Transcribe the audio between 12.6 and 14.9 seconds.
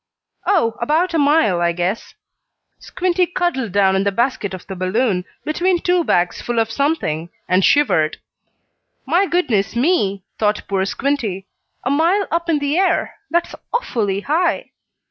air! That's awfully high."